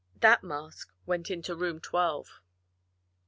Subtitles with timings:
[0.21, 2.41] That mask went into room twelve.